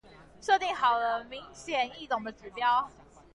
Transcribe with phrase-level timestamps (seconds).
[0.41, 2.87] 設定了明顯易懂的指標